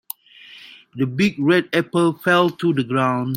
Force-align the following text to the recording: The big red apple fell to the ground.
The 0.95 1.05
big 1.05 1.37
red 1.37 1.69
apple 1.73 2.13
fell 2.13 2.49
to 2.49 2.73
the 2.73 2.83
ground. 2.83 3.29